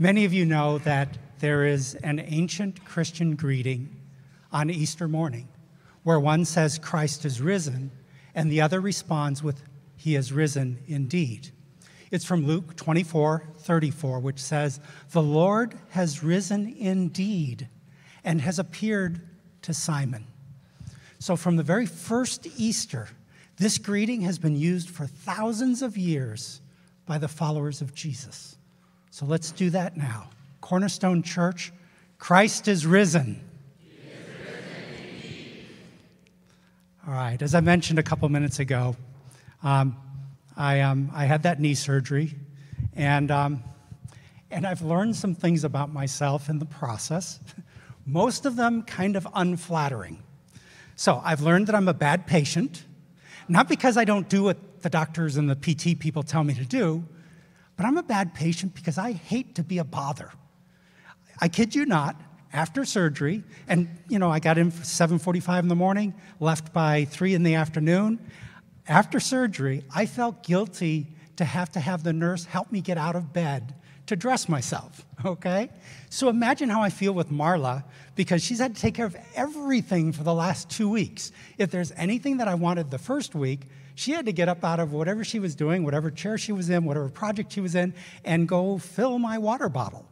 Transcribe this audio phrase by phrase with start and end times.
[0.00, 3.96] Many of you know that there is an ancient Christian greeting
[4.52, 5.48] on Easter morning
[6.04, 7.90] where one says, Christ is risen,
[8.32, 9.60] and the other responds with,
[9.96, 11.50] He is risen indeed.
[12.12, 14.78] It's from Luke 24 34, which says,
[15.10, 17.66] The Lord has risen indeed
[18.22, 19.20] and has appeared
[19.62, 20.28] to Simon.
[21.18, 23.08] So, from the very first Easter,
[23.56, 26.60] this greeting has been used for thousands of years
[27.04, 28.57] by the followers of Jesus.
[29.18, 30.30] So let's do that now.
[30.60, 31.72] Cornerstone Church,
[32.18, 33.42] Christ is risen.
[37.04, 38.94] All right, as I mentioned a couple minutes ago,
[39.64, 39.96] um,
[40.56, 42.36] I, um, I had that knee surgery,
[42.94, 43.64] and, um,
[44.52, 47.40] and I've learned some things about myself in the process,
[48.06, 50.22] most of them kind of unflattering.
[50.94, 52.84] So I've learned that I'm a bad patient,
[53.48, 56.64] not because I don't do what the doctors and the PT people tell me to
[56.64, 57.02] do,
[57.78, 60.32] but I'm a bad patient because I hate to be a bother.
[61.40, 62.20] I kid you not,
[62.52, 67.34] after surgery, and you know, I got in 7:45 in the morning, left by 3
[67.34, 68.18] in the afternoon.
[68.88, 73.14] After surgery, I felt guilty to have to have the nurse help me get out
[73.14, 73.74] of bed
[74.06, 75.70] to dress myself, okay?
[76.10, 77.84] So imagine how I feel with Marla
[78.16, 81.30] because she's had to take care of everything for the last 2 weeks.
[81.58, 84.78] If there's anything that I wanted the first week, she had to get up out
[84.78, 87.92] of whatever she was doing, whatever chair she was in, whatever project she was in,
[88.24, 90.06] and go fill my water bottle.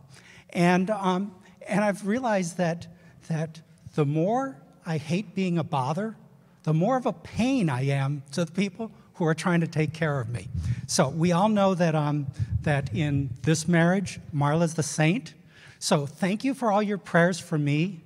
[0.50, 1.32] And, um,
[1.68, 2.88] and I've realized that,
[3.28, 3.60] that
[3.94, 6.16] the more I hate being a bother,
[6.64, 9.92] the more of a pain I am to the people who are trying to take
[9.92, 10.48] care of me.
[10.88, 12.26] So we all know that, um,
[12.62, 15.34] that in this marriage, Marla's the saint.
[15.78, 18.02] So thank you for all your prayers for me.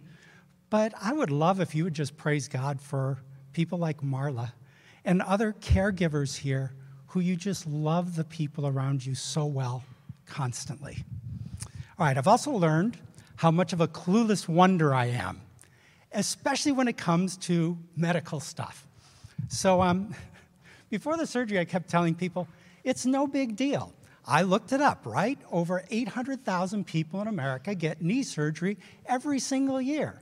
[0.68, 3.16] But I would love if you would just praise God for
[3.54, 4.52] people like Marla
[5.04, 6.72] and other caregivers here
[7.08, 9.82] who you just love the people around you so well
[10.26, 10.98] constantly.
[11.98, 12.96] All right, I've also learned
[13.36, 15.40] how much of a clueless wonder I am,
[16.12, 18.86] especially when it comes to medical stuff.
[19.48, 20.14] So, um,
[20.90, 22.46] before the surgery, I kept telling people,
[22.84, 23.92] it's no big deal.
[24.26, 25.38] I looked it up, right?
[25.50, 30.20] Over 800,000 people in America get knee surgery every single year.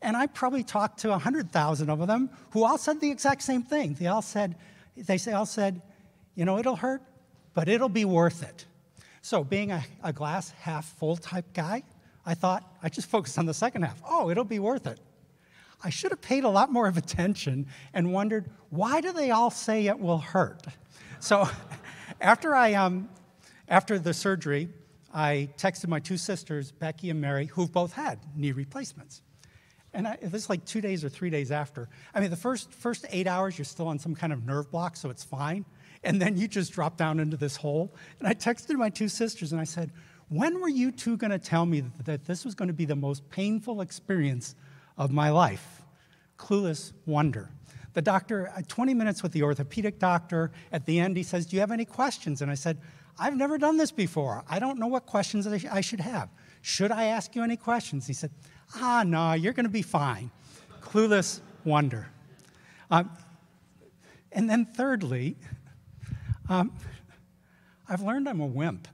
[0.00, 3.94] And I probably talked to 100,000 of them who all said the exact same thing.
[3.94, 4.56] They all said,
[4.96, 5.82] they all said,
[6.34, 7.02] you know, it'll hurt,
[7.54, 8.64] but it'll be worth it.
[9.22, 11.82] So, being a, a glass half full type guy,
[12.24, 14.00] I thought I just focused on the second half.
[14.08, 15.00] Oh, it'll be worth it.
[15.82, 19.50] I should have paid a lot more of attention and wondered why do they all
[19.50, 20.62] say it will hurt?
[21.20, 21.48] So,
[22.20, 23.08] after I um,
[23.68, 24.68] after the surgery,
[25.12, 29.22] I texted my two sisters, Becky and Mary, who've both had knee replacements.
[29.94, 31.88] And I, this is like two days or three days after.
[32.14, 34.96] I mean, the first, first eight hours, you're still on some kind of nerve block,
[34.96, 35.64] so it's fine.
[36.04, 37.94] And then you just drop down into this hole.
[38.18, 39.92] And I texted my two sisters and I said,
[40.28, 42.84] When were you two going to tell me that, that this was going to be
[42.84, 44.54] the most painful experience
[44.96, 45.82] of my life?
[46.38, 47.50] Clueless wonder.
[47.94, 51.56] The doctor, uh, 20 minutes with the orthopedic doctor, at the end, he says, Do
[51.56, 52.42] you have any questions?
[52.42, 52.78] And I said,
[53.18, 54.44] I've never done this before.
[54.48, 56.28] I don't know what questions I should have.
[56.62, 58.06] Should I ask you any questions?
[58.06, 58.30] He said,
[58.76, 60.30] ah, no, you're going to be fine.
[60.80, 62.08] Clueless wonder.
[62.90, 63.10] Um,
[64.32, 65.36] and then, thirdly,
[66.48, 66.72] um,
[67.88, 68.88] I've learned I'm a wimp.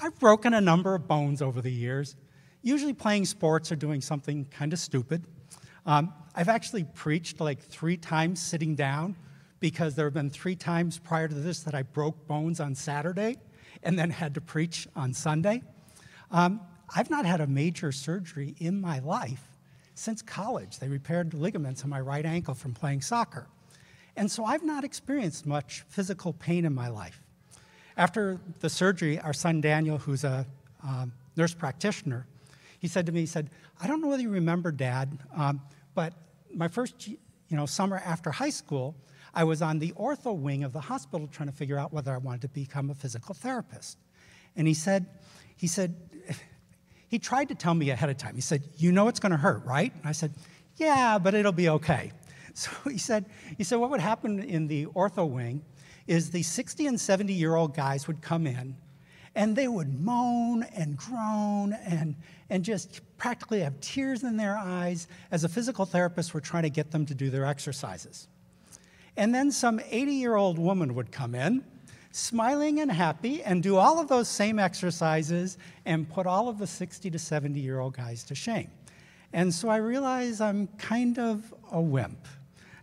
[0.00, 2.14] I've broken a number of bones over the years,
[2.62, 5.24] usually playing sports or doing something kind of stupid.
[5.86, 9.16] Um, I've actually preached like three times sitting down
[9.58, 13.36] because there have been three times prior to this that I broke bones on Saturday
[13.82, 15.62] and then had to preach on Sunday.
[16.30, 16.60] Um,
[16.94, 19.42] I've not had a major surgery in my life
[19.94, 20.78] since college.
[20.78, 23.46] They repaired ligaments in my right ankle from playing soccer.
[24.16, 27.22] And so I've not experienced much physical pain in my life.
[27.96, 30.46] After the surgery, our son Daniel, who's a
[30.82, 32.26] um, nurse practitioner,
[32.78, 33.50] he said to me, he said,
[33.80, 35.60] I don't know whether you remember, Dad, um,
[35.94, 36.14] but
[36.54, 37.16] my first you
[37.50, 38.94] know, summer after high school,
[39.34, 42.18] I was on the ortho wing of the hospital trying to figure out whether I
[42.18, 43.98] wanted to become a physical therapist.
[44.56, 45.06] And he said,
[45.56, 45.94] he said,
[47.08, 48.34] he tried to tell me ahead of time.
[48.34, 49.92] He said, You know it's going to hurt, right?
[49.92, 50.32] And I said,
[50.76, 52.12] Yeah, but it'll be okay.
[52.54, 53.24] So he said,
[53.56, 55.62] he said, What would happen in the ortho wing
[56.08, 58.76] is the 60 and 70 year old guys would come in
[59.36, 62.16] and they would moan and groan and,
[62.50, 66.70] and just practically have tears in their eyes as a physical therapist were trying to
[66.70, 68.26] get them to do their exercises.
[69.16, 71.64] And then some 80 year old woman would come in
[72.10, 76.66] smiling and happy, and do all of those same exercises and put all of the
[76.66, 78.70] 60 to 70 year old guys to shame.
[79.32, 82.26] And so I realize I'm kind of a wimp.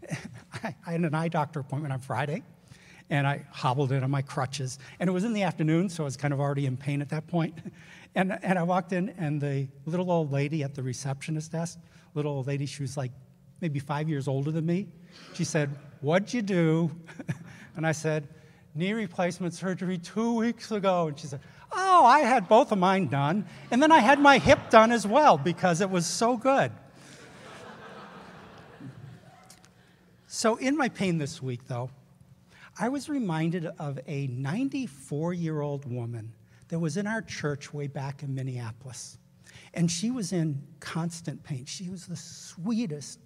[0.63, 2.43] I had an eye doctor appointment on Friday,
[3.09, 4.77] and I hobbled in on my crutches.
[4.99, 7.09] And it was in the afternoon, so I was kind of already in pain at
[7.09, 7.57] that point.
[8.17, 11.77] And, and I walked in, and the little old lady at the receptionist desk,
[12.13, 13.11] little old lady, she was like
[13.59, 14.87] maybe five years older than me.
[15.33, 15.69] She said,
[15.99, 16.91] What'd you do?
[17.75, 18.29] and I said,
[18.75, 21.07] Knee replacement surgery two weeks ago.
[21.07, 21.39] And she said,
[21.71, 23.45] Oh, I had both of mine done.
[23.71, 26.71] And then I had my hip done as well because it was so good.
[30.27, 31.89] so, in my pain this week, though,
[32.77, 36.33] I was reminded of a 94 year old woman
[36.67, 39.17] that was in our church way back in Minneapolis.
[39.73, 41.65] And she was in constant pain.
[41.65, 43.19] She was the sweetest,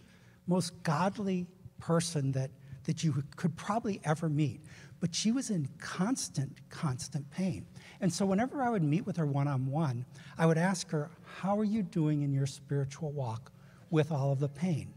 [0.47, 1.47] most godly
[1.79, 2.51] person that,
[2.83, 4.61] that you could probably ever meet.
[4.99, 7.65] But she was in constant, constant pain.
[8.01, 10.05] And so whenever I would meet with her one on one,
[10.37, 13.51] I would ask her, How are you doing in your spiritual walk
[13.89, 14.93] with all of the pain?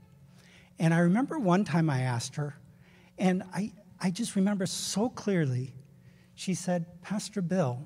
[0.78, 2.56] And I remember one time I asked her,
[3.18, 5.72] and I, I just remember so clearly,
[6.34, 7.78] she said, Pastor Bill,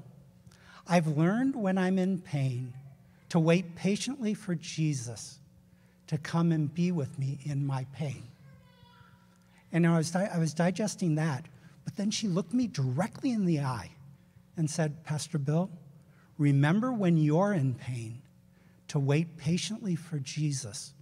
[0.87, 2.73] I've learned when I'm in pain
[3.29, 5.41] to wait patiently for Jesus
[6.07, 8.23] to come and be with me in my pain.
[9.73, 11.45] And I was, I was digesting that,
[11.87, 13.93] but then she looked me directly in the eye
[14.57, 15.71] and said, Pastor Bill,
[16.37, 18.21] remember when you're in pain
[18.89, 20.93] to wait patiently for Jesus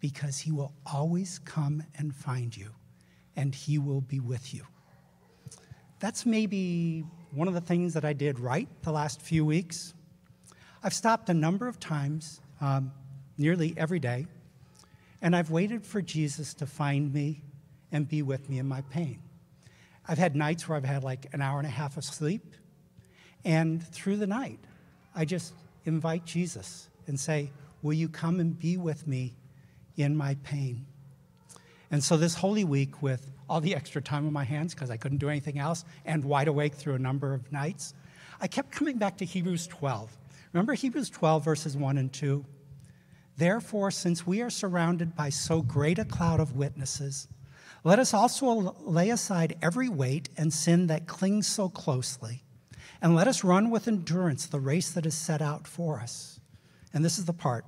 [0.00, 2.70] because he will always come and find you
[3.36, 4.66] and he will be with you.
[6.00, 9.92] That's maybe one of the things that I did right the last few weeks.
[10.82, 12.90] I've stopped a number of times, um,
[13.36, 14.26] nearly every day,
[15.20, 17.42] and I've waited for Jesus to find me
[17.92, 19.20] and be with me in my pain.
[20.06, 22.54] I've had nights where I've had like an hour and a half of sleep,
[23.44, 24.60] and through the night,
[25.14, 25.54] I just
[25.84, 27.50] invite Jesus and say,
[27.82, 29.34] Will you come and be with me
[29.96, 30.86] in my pain?
[31.90, 34.96] And so, this Holy Week, with all the extra time on my hands because I
[34.96, 37.92] couldn't do anything else and wide awake through a number of nights,
[38.40, 40.16] I kept coming back to Hebrews 12.
[40.52, 42.44] Remember Hebrews 12, verses 1 and 2?
[43.36, 47.28] Therefore, since we are surrounded by so great a cloud of witnesses,
[47.84, 52.42] let us also lay aside every weight and sin that clings so closely,
[53.00, 56.38] and let us run with endurance the race that is set out for us.
[56.94, 57.64] And this is the part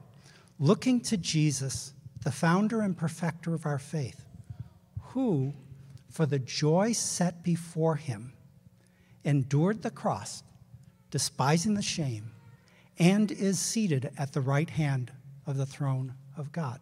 [0.61, 4.25] looking to Jesus, the founder and perfecter of our faith,
[5.01, 5.53] who,
[6.11, 8.33] for the joy set before him,
[9.25, 10.45] endured the cross,
[11.11, 12.31] despising the shame,
[13.01, 15.11] and is seated at the right hand
[15.45, 16.79] of the throne of God.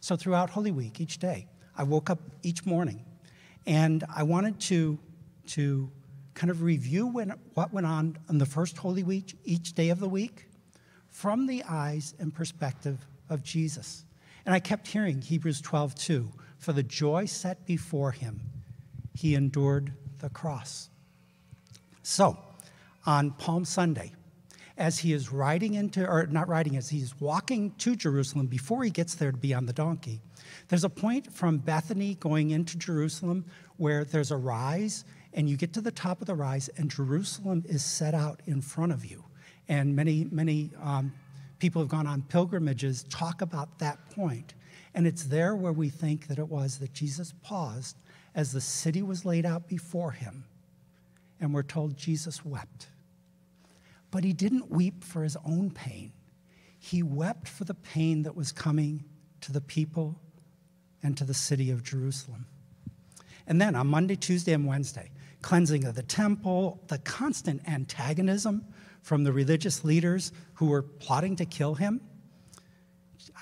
[0.00, 1.46] So, throughout Holy Week, each day,
[1.76, 3.04] I woke up each morning
[3.66, 4.98] and I wanted to,
[5.48, 5.90] to
[6.34, 10.00] kind of review when, what went on on the first Holy Week, each day of
[10.00, 10.48] the week,
[11.10, 14.04] from the eyes and perspective of Jesus.
[14.44, 18.40] And I kept hearing Hebrews 12, 2, for the joy set before him,
[19.14, 20.88] he endured the cross.
[22.02, 22.38] So,
[23.06, 24.12] on Palm Sunday,
[24.76, 28.90] as he is riding into, or not riding, as he's walking to Jerusalem before he
[28.90, 30.20] gets there to be on the donkey,
[30.68, 33.44] there's a point from Bethany going into Jerusalem
[33.76, 35.04] where there's a rise,
[35.34, 38.60] and you get to the top of the rise, and Jerusalem is set out in
[38.60, 39.24] front of you.
[39.68, 41.12] And many, many um,
[41.58, 44.54] people have gone on pilgrimages talk about that point.
[44.94, 47.96] And it's there where we think that it was that Jesus paused
[48.34, 50.44] as the city was laid out before him,
[51.40, 52.88] and we're told Jesus wept.
[54.12, 56.12] But he didn't weep for his own pain,
[56.78, 59.04] he wept for the pain that was coming
[59.40, 60.20] to the people
[61.02, 62.46] and to the city of Jerusalem.
[63.48, 68.64] And then on Monday, Tuesday, and Wednesday, cleansing of the temple, the constant antagonism
[69.02, 72.00] from the religious leaders who were plotting to kill him.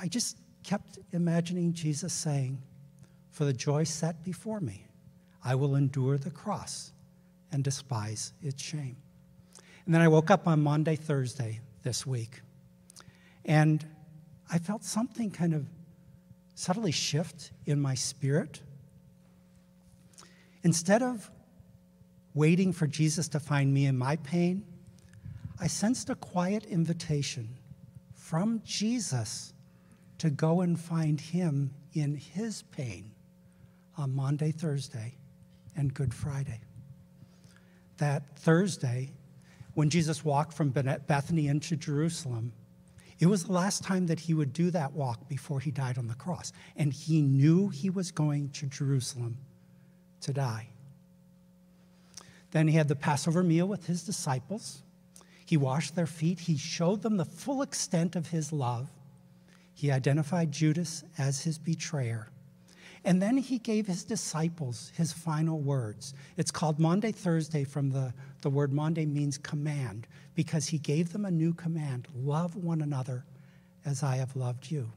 [0.00, 2.62] I just kept imagining Jesus saying,
[3.30, 4.86] for the joy set before me,
[5.44, 6.92] I will endure the cross
[7.52, 8.96] and despise its shame.
[9.84, 12.42] And then I woke up on Maundy, Thursday this week,
[13.44, 13.84] and
[14.50, 15.66] I felt something kind of
[16.54, 18.60] subtly shift in my spirit.
[20.62, 21.30] Instead of
[22.34, 24.64] waiting for Jesus to find me in my pain,
[25.58, 27.56] I sensed a quiet invitation
[28.14, 29.52] from Jesus
[30.18, 33.12] to go and find him in his pain
[33.96, 35.14] on Maundy, Thursday,
[35.76, 36.60] and Good Friday.
[37.98, 39.12] That Thursday,
[39.74, 42.52] when Jesus walked from Bethany into Jerusalem,
[43.18, 46.08] it was the last time that he would do that walk before he died on
[46.08, 46.52] the cross.
[46.76, 49.36] And he knew he was going to Jerusalem
[50.22, 50.68] to die.
[52.50, 54.82] Then he had the Passover meal with his disciples.
[55.44, 56.40] He washed their feet.
[56.40, 58.88] He showed them the full extent of his love.
[59.74, 62.28] He identified Judas as his betrayer.
[63.04, 66.12] And then he gave his disciples his final words.
[66.36, 71.24] It's called Maundy Thursday from the, the word Maundy means command, because he gave them
[71.24, 73.24] a new command love one another
[73.84, 74.90] as I have loved you.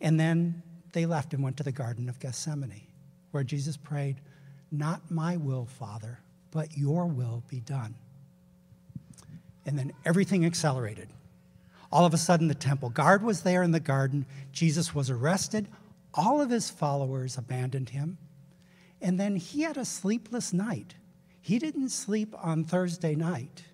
[0.00, 2.86] And then they left and went to the Garden of Gethsemane,
[3.30, 4.20] where Jesus prayed,
[4.70, 6.20] Not my will, Father,
[6.50, 7.94] but your will be done.
[9.66, 11.08] And then everything accelerated.
[11.90, 14.26] All of a sudden, the temple guard was there in the garden.
[14.52, 15.68] Jesus was arrested.
[16.14, 18.18] All of his followers abandoned him.
[19.00, 20.94] And then he had a sleepless night.
[21.40, 23.64] He didn't sleep on Thursday night,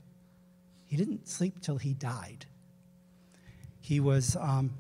[0.87, 2.47] he didn't sleep till he died.
[3.81, 4.73] He was um,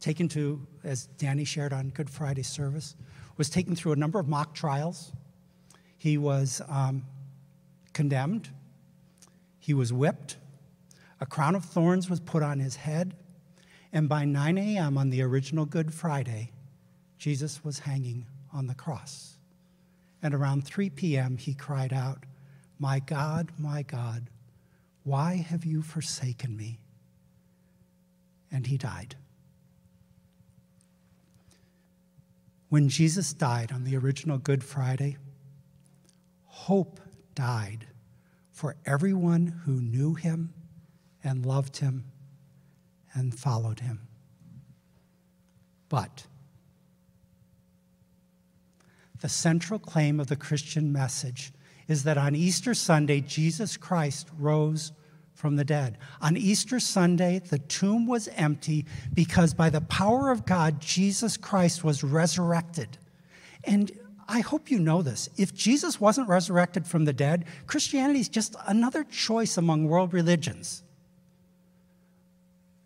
[0.00, 2.94] taken to, as Danny shared on Good Friday service,
[3.36, 5.12] was taken through a number of mock trials.
[5.98, 7.04] He was um,
[7.92, 8.48] condemned.
[9.58, 10.36] He was whipped.
[11.20, 13.14] A crown of thorns was put on his head.
[13.92, 14.96] And by 9 a.m.
[14.96, 16.50] on the original Good Friday,
[17.18, 19.38] Jesus was hanging on the cross.
[20.22, 22.24] And around 3 p.m., he cried out,
[22.78, 24.30] My God, my God,
[25.02, 26.78] why have you forsaken me?
[28.50, 29.16] And he died.
[32.68, 35.16] When Jesus died on the original Good Friday,
[36.46, 37.00] hope
[37.34, 37.86] died
[38.50, 40.52] for everyone who knew him
[41.22, 42.04] and loved him
[43.12, 44.00] and followed him.
[45.88, 46.26] But
[49.24, 51.50] the central claim of the Christian message
[51.88, 54.92] is that on Easter Sunday, Jesus Christ rose
[55.32, 55.96] from the dead.
[56.20, 61.82] On Easter Sunday, the tomb was empty because by the power of God, Jesus Christ
[61.82, 62.98] was resurrected.
[63.64, 63.90] And
[64.28, 65.30] I hope you know this.
[65.38, 70.82] If Jesus wasn't resurrected from the dead, Christianity is just another choice among world religions.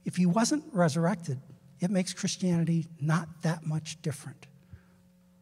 [0.04, 1.40] If he wasn't resurrected,
[1.80, 4.46] it makes Christianity not that much different.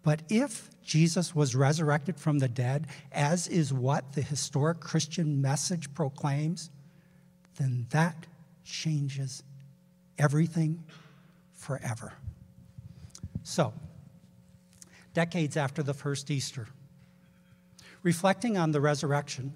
[0.07, 5.93] But if Jesus was resurrected from the dead, as is what the historic Christian message
[5.95, 6.71] proclaims,
[7.59, 8.29] then that
[8.65, 9.43] changes
[10.17, 10.85] everything
[11.55, 12.13] forever.
[13.43, 13.73] So,
[15.13, 16.69] decades after the first Easter,
[18.05, 19.55] reflecting on the resurrection,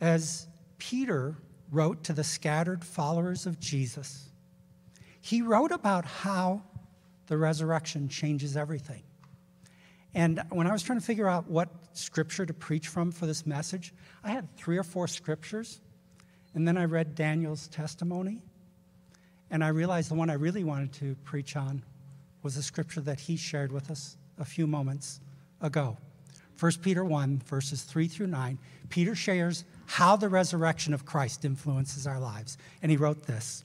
[0.00, 0.48] as
[0.78, 1.36] Peter
[1.70, 4.30] wrote to the scattered followers of Jesus,
[5.20, 6.62] he wrote about how
[7.26, 9.02] the resurrection changes everything.
[10.14, 13.44] And when I was trying to figure out what scripture to preach from for this
[13.46, 13.92] message,
[14.24, 15.80] I had three or four scriptures.
[16.54, 18.42] And then I read Daniel's testimony.
[19.50, 21.82] And I realized the one I really wanted to preach on
[22.42, 25.20] was a scripture that he shared with us a few moments
[25.60, 25.98] ago.
[26.58, 28.58] 1 Peter 1, verses 3 through 9.
[28.88, 32.56] Peter shares how the resurrection of Christ influences our lives.
[32.82, 33.64] And he wrote this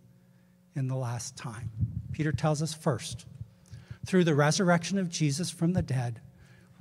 [0.75, 1.71] in the last time.
[2.11, 3.25] Peter tells us first,
[4.05, 6.21] through the resurrection of Jesus from the dead,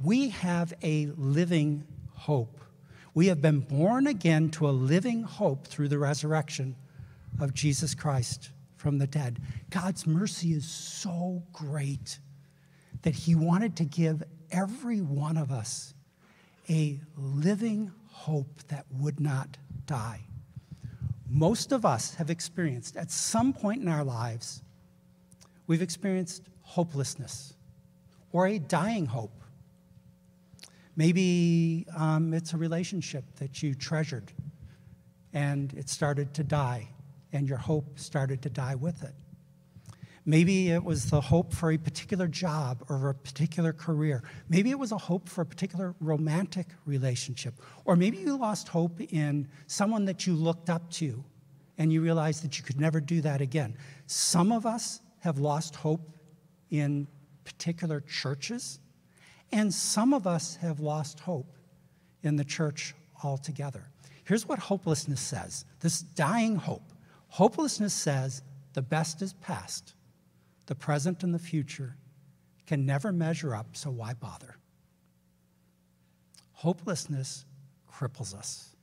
[0.03, 2.61] we have a living hope.
[3.13, 6.77] We have been born again to a living hope through the resurrection
[7.41, 9.41] of Jesus Christ from the dead.
[9.69, 12.19] God's mercy is so great
[13.03, 15.95] that He wanted to give every one of us
[16.69, 19.57] a living hope that would not
[19.87, 20.21] die
[21.31, 24.63] most of us have experienced at some point in our lives,
[25.67, 27.55] we've experienced hopelessness
[28.33, 29.41] or a dying hope.
[30.97, 34.33] Maybe um, it's a relationship that you treasured
[35.33, 36.89] and it started to die,
[37.33, 39.15] and your hope started to die with it.
[40.27, 44.23] Maybe it was the hope for a particular job or a particular career.
[44.49, 47.55] Maybe it was a hope for a particular romantic relationship.
[47.85, 51.25] Or maybe you lost hope in someone that you looked up to
[51.79, 53.75] and you realized that you could never do that again.
[54.07, 56.17] Some of us have lost hope
[56.71, 57.09] in
[57.45, 58.79] particular churches,
[59.51, 61.57] and some of us have lost hope
[62.23, 63.89] in the church altogether.
[64.25, 66.93] Here's what hopelessness says this dying hope.
[67.29, 68.43] Hopelessness says
[68.75, 69.95] the best is past
[70.71, 71.97] the present and the future
[72.67, 74.57] can never measure up, so why bother?
[76.53, 77.45] Hopelessness
[77.93, 78.75] cripples us.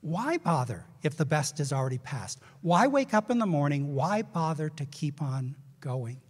[0.00, 2.38] Why bother if the best is already past?
[2.62, 3.94] Why wake up in the morning?
[3.94, 6.20] Why bother to keep on going?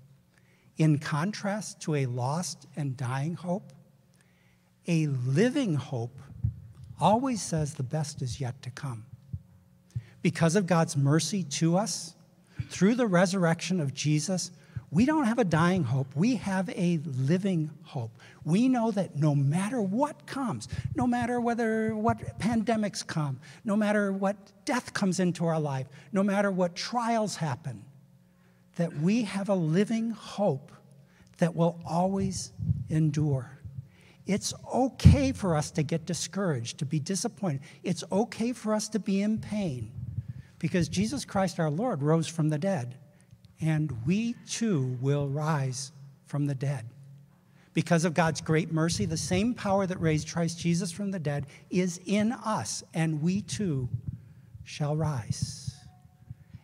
[0.77, 3.73] in contrast to a lost and dying hope,
[4.87, 6.19] a living hope
[7.01, 9.05] always says the best is yet to come.
[10.23, 12.15] Because of God's mercy to us,
[12.69, 14.51] through the resurrection of Jesus,
[14.91, 16.15] we don't have a dying hope.
[16.15, 18.17] We have a living hope.
[18.45, 24.13] We know that no matter what comes, no matter whether what pandemics come, no matter
[24.13, 27.85] what death comes into our life, no matter what trials happen,
[28.77, 30.71] that we have a living hope
[31.39, 32.53] that will always
[32.89, 33.59] endure.
[34.27, 37.63] It's okay for us to get discouraged, to be disappointed.
[37.83, 39.91] It's okay for us to be in pain
[40.65, 42.95] because Jesus Christ our Lord rose from the dead
[43.61, 45.93] and we too will rise
[46.25, 46.87] from the dead.
[47.75, 51.49] Because of God's great mercy, the same power that raised Christ Jesus from the dead
[51.69, 53.91] is in us, and we too
[54.65, 55.77] shall rise.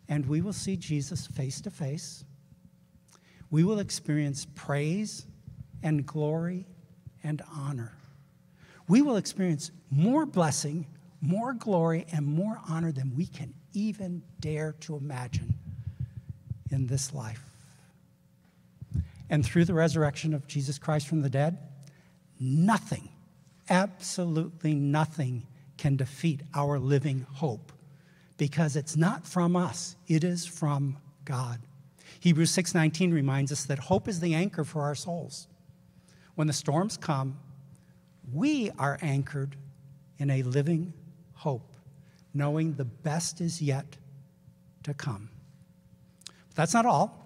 [0.09, 2.25] And we will see Jesus face to face.
[3.51, 5.27] We will experience praise
[5.83, 6.65] and glory
[7.23, 7.99] and honor.
[8.89, 10.87] We will experience more blessing,
[11.21, 15.55] more glory, and more honor than we can even dare to imagine
[16.71, 17.45] in this life.
[19.29, 21.59] And through the resurrection of Jesus Christ from the dead,
[22.39, 23.09] nothing,
[23.69, 25.47] absolutely nothing,
[25.79, 27.73] can defeat our living hope
[28.37, 31.61] because it's not from us, it is from God.
[32.21, 35.47] Hebrews 6:19 reminds us that hope is the anchor for our souls.
[36.35, 37.39] When the storms come,
[38.33, 39.57] we are anchored
[40.19, 40.93] in a living
[41.35, 41.70] hope,
[42.33, 43.97] knowing the best is yet
[44.83, 45.31] to come.
[46.27, 47.17] But That's not all.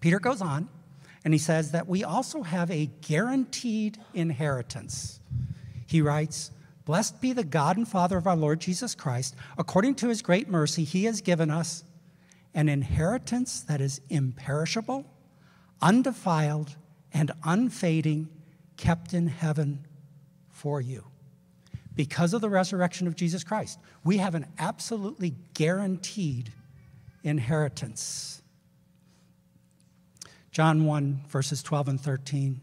[0.00, 0.68] Peter goes on
[1.24, 5.20] and he says that we also have a guaranteed inheritance.
[5.86, 6.50] He writes,
[6.84, 9.36] Blessed be the God and Father of our Lord Jesus Christ.
[9.58, 11.84] According to his great mercy, he has given us
[12.54, 15.06] an inheritance that is imperishable,
[15.80, 16.76] undefiled,
[17.12, 18.28] and unfading,
[18.76, 19.86] kept in heaven
[20.48, 21.04] for you.
[22.00, 26.50] Because of the resurrection of Jesus Christ, we have an absolutely guaranteed
[27.24, 28.40] inheritance.
[30.50, 32.58] John 1, verses 12 and 13,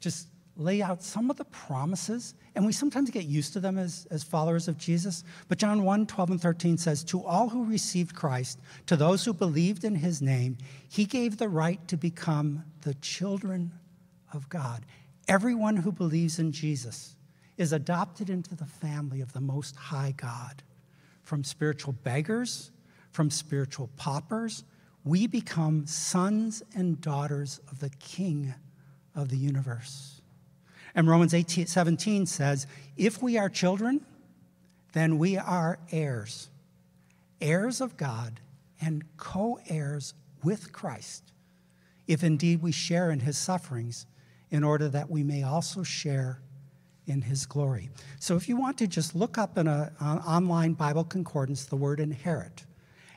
[0.00, 4.06] just lay out some of the promises, and we sometimes get used to them as,
[4.10, 5.22] as followers of Jesus.
[5.48, 9.34] But John 1, 12 and 13 says, To all who received Christ, to those who
[9.34, 10.56] believed in his name,
[10.88, 13.70] he gave the right to become the children
[14.32, 14.86] of God.
[15.28, 17.16] Everyone who believes in Jesus
[17.56, 20.62] is adopted into the family of the Most High God.
[21.22, 22.70] From spiritual beggars,
[23.10, 24.64] from spiritual paupers,
[25.04, 28.54] we become sons and daughters of the King
[29.14, 30.20] of the universe.
[30.94, 34.04] And Romans 18, 17 says, If we are children,
[34.92, 36.50] then we are heirs,
[37.40, 38.40] heirs of God
[38.80, 41.32] and co heirs with Christ,
[42.06, 44.06] if indeed we share in his sufferings,
[44.50, 46.40] in order that we may also share
[47.06, 47.90] in his glory.
[48.18, 52.00] So if you want to just look up in an online Bible concordance the word
[52.00, 52.64] inherit,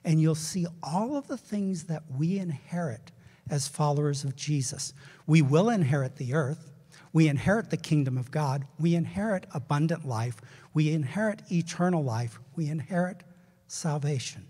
[0.04, 3.12] and you'll see all of the things that we inherit
[3.50, 4.94] as followers of Jesus.
[5.26, 6.72] We will inherit the earth.
[7.14, 8.66] We inherit the kingdom of God.
[8.80, 10.36] We inherit abundant life.
[10.74, 12.40] We inherit eternal life.
[12.56, 13.24] We inherit
[13.68, 14.46] salvation.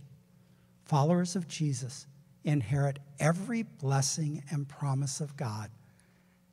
[0.85, 2.07] Followers of Jesus
[2.43, 5.69] inherit every blessing and promise of God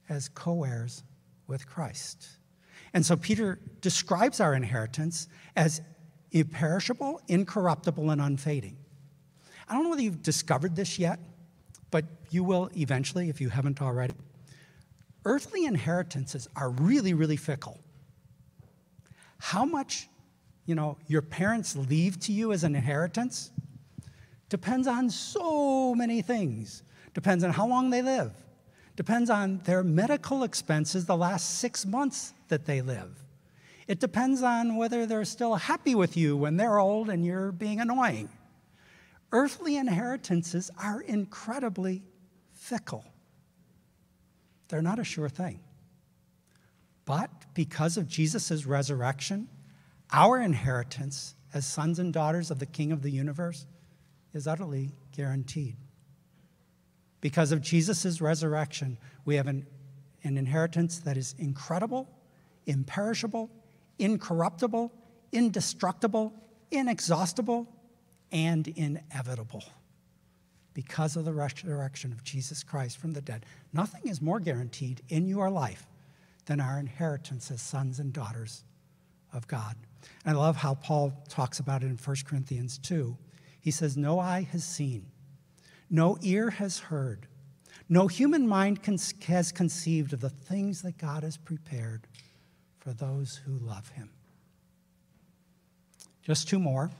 [0.08, 1.04] as co heirs
[1.46, 2.28] with Christ.
[2.94, 5.82] And so Peter describes our inheritance as
[6.30, 8.76] imperishable, incorruptible, and unfading.
[9.68, 11.18] I don't know whether you've discovered this yet,
[11.90, 14.14] but you will eventually if you haven't already.
[15.24, 17.80] Earthly inheritances are really, really fickle.
[19.38, 20.08] How much,
[20.66, 23.50] you know, your parents leave to you as an inheritance
[24.48, 26.82] depends on so many things.
[27.12, 28.32] Depends on how long they live.
[28.96, 33.24] Depends on their medical expenses the last six months that they live.
[33.86, 37.80] It depends on whether they're still happy with you when they're old and you're being
[37.80, 38.28] annoying.
[39.32, 42.02] Earthly inheritances are incredibly
[42.52, 43.04] fickle,
[44.68, 45.60] they're not a sure thing.
[47.04, 49.48] But because of Jesus' resurrection,
[50.10, 53.66] our inheritance as sons and daughters of the King of the universe
[54.32, 55.76] is utterly guaranteed.
[57.20, 59.66] Because of Jesus' resurrection, we have an,
[60.22, 62.08] an inheritance that is incredible,
[62.66, 63.50] imperishable,
[63.98, 64.92] incorruptible,
[65.32, 66.32] indestructible,
[66.70, 67.68] inexhaustible,
[68.32, 69.64] and inevitable
[70.74, 73.46] because of the resurrection of Jesus Christ from the dead.
[73.72, 75.86] Nothing is more guaranteed in your life
[76.46, 78.64] than our inheritance as sons and daughters
[79.32, 79.76] of God.
[80.24, 83.16] And I love how Paul talks about it in 1 Corinthians 2.
[83.60, 85.06] He says, No eye has seen,
[85.88, 87.28] no ear has heard,
[87.88, 88.80] No human mind
[89.26, 92.06] has conceived of the things that God has prepared
[92.84, 94.10] for those who love him.
[96.22, 96.90] Just two more.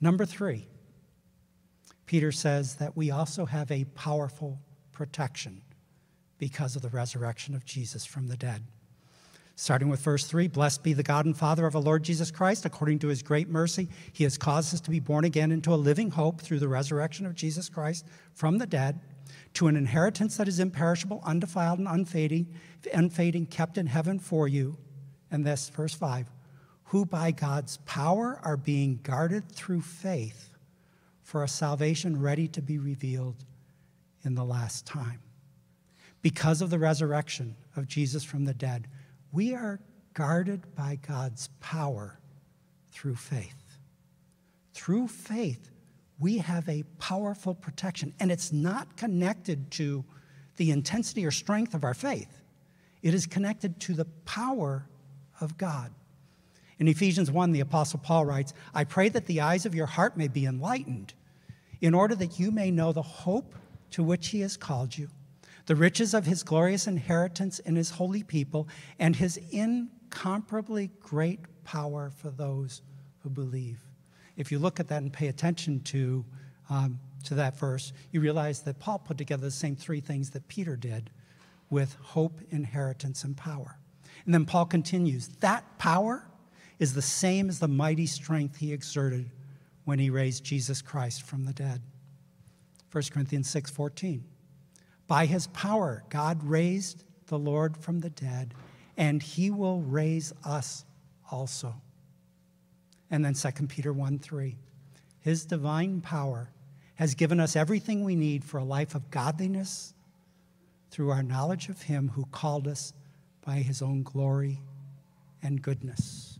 [0.00, 0.66] Number three,
[2.06, 4.58] Peter says that we also have a powerful
[4.92, 5.62] protection
[6.38, 8.62] because of the resurrection of Jesus from the dead.
[9.56, 12.64] Starting with verse 3 Blessed be the God and Father of our Lord Jesus Christ.
[12.64, 15.76] According to his great mercy, he has caused us to be born again into a
[15.76, 18.98] living hope through the resurrection of Jesus Christ from the dead,
[19.54, 22.48] to an inheritance that is imperishable, undefiled, and unfading,
[22.92, 24.76] unfading kept in heaven for you.
[25.30, 26.26] And this, verse 5
[26.90, 30.50] who by God's power are being guarded through faith
[31.22, 33.44] for a salvation ready to be revealed
[34.24, 35.20] in the last time.
[36.20, 38.88] Because of the resurrection of Jesus from the dead,
[39.30, 39.78] we are
[40.14, 42.18] guarded by God's power
[42.90, 43.78] through faith.
[44.74, 45.70] Through faith,
[46.20, 50.04] we have a powerful protection, and it's not connected to
[50.56, 52.42] the intensity or strength of our faith.
[53.02, 54.86] It is connected to the power
[55.40, 55.92] of God.
[56.78, 60.16] In Ephesians 1, the Apostle Paul writes, I pray that the eyes of your heart
[60.16, 61.14] may be enlightened,
[61.80, 63.54] in order that you may know the hope
[63.92, 65.08] to which he has called you
[65.70, 68.66] the riches of his glorious inheritance in his holy people,
[68.98, 72.82] and his incomparably great power for those
[73.22, 73.78] who believe.
[74.40, 76.24] If you look at that and pay attention to,
[76.70, 80.48] um, to that verse, you realize that Paul put together the same three things that
[80.48, 81.10] Peter did
[81.68, 83.76] with hope, inheritance, and power.
[84.24, 86.26] And then Paul continues that power
[86.78, 89.30] is the same as the mighty strength he exerted
[89.84, 91.82] when he raised Jesus Christ from the dead.
[92.92, 94.24] 1 Corinthians 6 14.
[95.06, 98.54] By his power, God raised the Lord from the dead,
[98.96, 100.86] and he will raise us
[101.30, 101.74] also.
[103.10, 104.56] And then 2 Peter 1 3.
[105.20, 106.50] His divine power
[106.94, 109.94] has given us everything we need for a life of godliness
[110.90, 112.92] through our knowledge of him who called us
[113.44, 114.60] by his own glory
[115.42, 116.38] and goodness.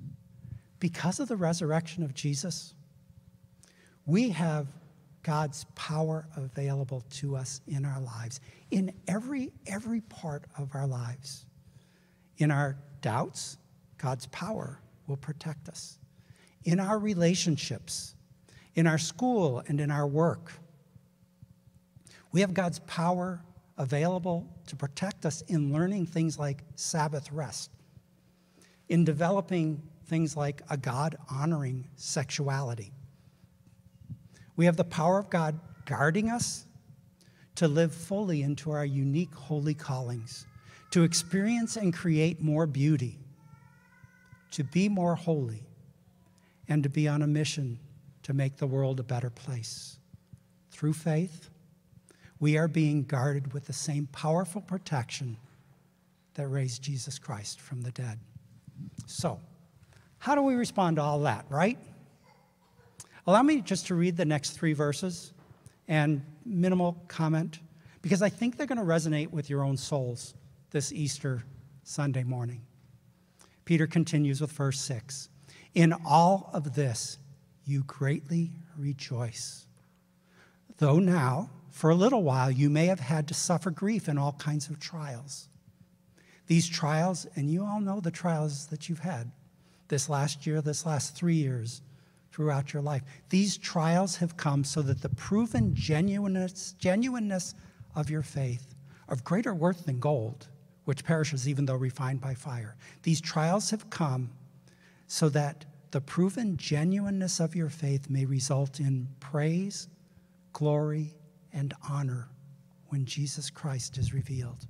[0.79, 2.75] Because of the resurrection of Jesus,
[4.07, 4.67] we have
[5.23, 11.45] God's power available to us in our lives, in every, every part of our lives.
[12.39, 13.59] In our doubts,
[13.99, 16.00] God's power will protect us.
[16.64, 18.14] In our relationships,
[18.75, 20.53] in our school, and in our work,
[22.33, 23.42] we have God's power
[23.79, 27.70] available to protect us in learning things like Sabbath rest,
[28.88, 32.92] in developing things like a God honoring sexuality.
[34.57, 36.66] We have the power of God guarding us
[37.55, 40.46] to live fully into our unique holy callings,
[40.90, 43.18] to experience and create more beauty,
[44.51, 45.64] to be more holy,
[46.71, 47.79] and to be on a mission
[48.23, 49.99] to make the world a better place.
[50.71, 51.51] Through faith,
[52.39, 55.37] we are being guarded with the same powerful protection
[56.35, 58.19] that raised Jesus Christ from the dead.
[59.07, 59.41] So,
[60.19, 61.77] how do we respond to all that, right?
[63.27, 65.33] Allow me just to read the next three verses
[65.89, 67.59] and minimal comment,
[68.01, 70.35] because I think they're going to resonate with your own souls
[70.71, 71.43] this Easter
[71.83, 72.63] Sunday morning.
[73.65, 75.29] Peter continues with verse 6
[75.75, 77.19] In all of this,
[77.65, 79.67] you greatly rejoice.
[80.79, 84.33] Though now, for a little while, you may have had to suffer grief in all
[84.33, 85.49] kinds of trials.
[86.47, 89.31] These trials, and you all know the trials that you've had
[89.89, 91.83] this last year, this last three years,
[92.33, 93.03] throughout your life.
[93.29, 97.55] These trials have come so that the proven genuineness, genuineness
[97.95, 98.75] of your faith,
[99.09, 100.49] of greater worth than gold,
[100.85, 104.31] which perishes even though refined by fire, these trials have come
[105.12, 109.88] so that the proven genuineness of your faith may result in praise,
[110.53, 111.16] glory,
[111.53, 112.29] and honor
[112.90, 114.68] when Jesus Christ is revealed.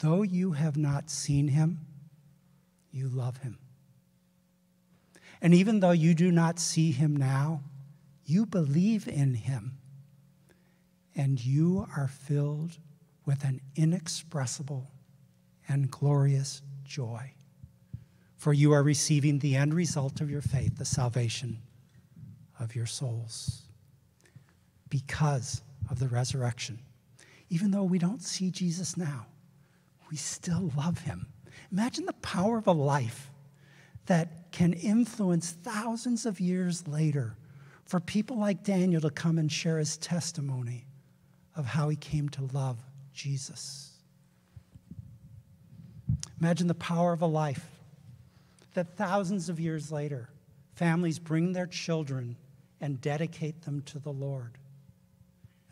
[0.00, 1.78] Though you have not seen him,
[2.90, 3.58] you love him.
[5.40, 7.62] And even though you do not see him now,
[8.24, 9.78] you believe in him.
[11.14, 12.76] And you are filled
[13.24, 14.90] with an inexpressible
[15.68, 17.34] and glorious joy.
[18.38, 21.58] For you are receiving the end result of your faith, the salvation
[22.58, 23.62] of your souls.
[24.88, 26.78] Because of the resurrection.
[27.50, 29.26] Even though we don't see Jesus now,
[30.10, 31.26] we still love him.
[31.72, 33.30] Imagine the power of a life
[34.06, 37.36] that can influence thousands of years later
[37.84, 40.86] for people like Daniel to come and share his testimony
[41.56, 42.78] of how he came to love
[43.12, 43.94] Jesus.
[46.40, 47.66] Imagine the power of a life
[48.78, 50.28] that thousands of years later,
[50.76, 52.36] families bring their children
[52.80, 54.56] and dedicate them to the Lord.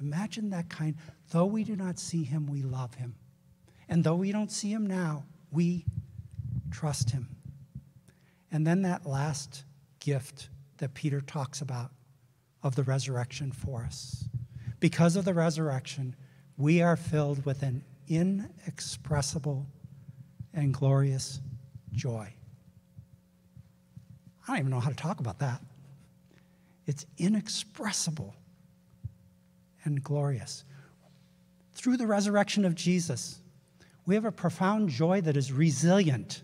[0.01, 0.97] Imagine that kind.
[1.31, 3.15] Though we do not see him, we love him.
[3.89, 5.85] And though we don't see him now, we
[6.73, 7.29] trust him.
[8.51, 9.63] And then that last
[10.01, 11.93] gift that Peter talks about
[12.65, 14.25] of the resurrection for us.
[14.81, 16.17] Because of the resurrection,
[16.57, 19.65] we are filled with an inexpressible
[20.53, 21.41] and glorious
[21.93, 22.33] joy.
[24.47, 25.61] I don't even know how to talk about that.
[26.87, 28.35] It's inexpressible
[29.85, 30.65] and glorious.
[31.75, 33.41] Through the resurrection of Jesus,
[34.07, 36.43] we have a profound joy that is resilient,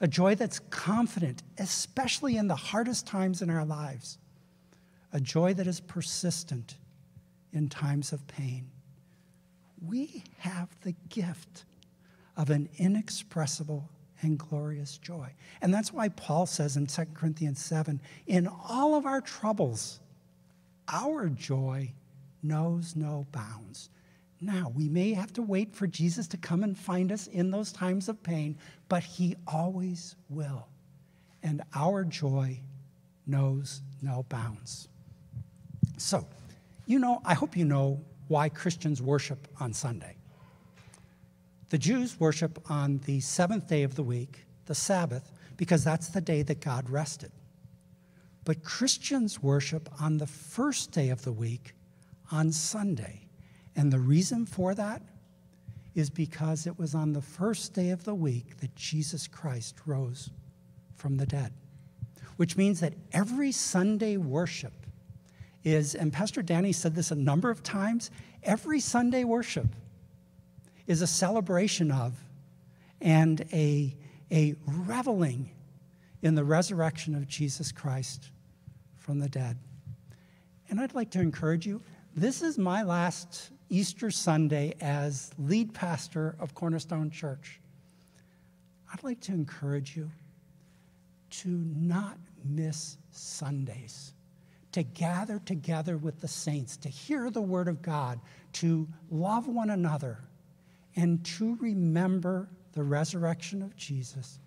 [0.00, 4.18] a joy that's confident, especially in the hardest times in our lives,
[5.12, 6.76] a joy that is persistent
[7.52, 8.70] in times of pain.
[9.86, 11.64] We have the gift
[12.36, 13.88] of an inexpressible
[14.22, 15.32] and glorious joy.
[15.60, 20.00] And that's why Paul says in 2 Corinthians 7 in all of our troubles,
[20.88, 21.92] our joy
[22.42, 23.90] knows no bounds.
[24.40, 27.72] Now, we may have to wait for Jesus to come and find us in those
[27.72, 30.68] times of pain, but he always will.
[31.42, 32.60] And our joy
[33.26, 34.88] knows no bounds.
[35.96, 36.26] So,
[36.86, 40.16] you know, I hope you know why Christians worship on Sunday.
[41.74, 46.20] The Jews worship on the seventh day of the week, the Sabbath, because that's the
[46.20, 47.32] day that God rested.
[48.44, 51.74] But Christians worship on the first day of the week,
[52.30, 53.26] on Sunday.
[53.74, 55.02] And the reason for that
[55.96, 60.30] is because it was on the first day of the week that Jesus Christ rose
[60.94, 61.52] from the dead,
[62.36, 64.86] which means that every Sunday worship
[65.64, 68.12] is, and Pastor Danny said this a number of times,
[68.44, 69.74] every Sunday worship
[70.86, 72.14] is a celebration of
[73.00, 73.94] and a,
[74.30, 75.50] a reveling
[76.22, 78.30] in the resurrection of Jesus Christ
[78.96, 79.58] from the dead.
[80.70, 81.82] And I'd like to encourage you
[82.16, 87.60] this is my last Easter Sunday as lead pastor of Cornerstone Church.
[88.92, 90.10] I'd like to encourage you
[91.30, 94.14] to not miss Sundays,
[94.72, 98.20] to gather together with the saints, to hear the Word of God,
[98.54, 100.18] to love one another
[100.96, 104.38] and to remember the resurrection of Jesus,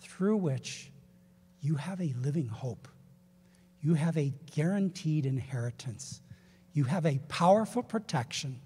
[0.00, 0.90] through which
[1.60, 2.88] you have a living hope.
[3.82, 6.20] You have a guaranteed inheritance.
[6.72, 8.60] You have a powerful protection.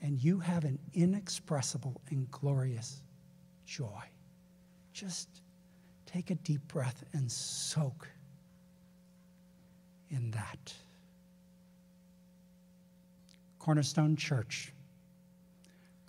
[0.00, 3.02] And you have an inexpressible and glorious
[3.66, 4.04] joy.
[4.92, 5.28] Just
[6.06, 8.08] take a deep breath and soak
[10.10, 10.72] in that.
[13.58, 14.72] Cornerstone Church.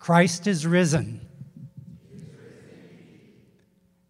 [0.00, 1.20] Christ is risen.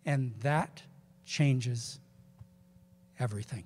[0.07, 0.83] And that
[1.27, 2.01] changes
[3.19, 3.65] everything.